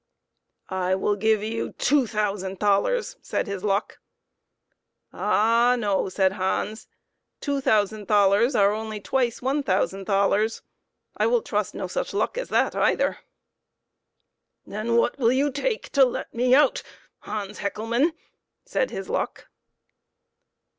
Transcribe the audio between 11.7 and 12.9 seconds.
no such luck as that